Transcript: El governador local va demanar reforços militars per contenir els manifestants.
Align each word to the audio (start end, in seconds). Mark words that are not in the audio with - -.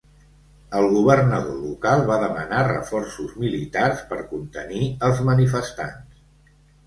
El 0.77 0.85
governador 0.93 1.59
local 1.65 1.99
va 2.11 2.15
demanar 2.23 2.63
reforços 2.69 3.35
militars 3.43 4.01
per 4.13 4.19
contenir 4.33 4.83
els 5.09 5.21
manifestants. 5.31 6.51